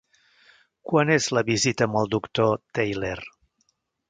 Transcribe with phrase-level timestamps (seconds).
[0.91, 3.17] Quan és la visita amb el doctor Theiler?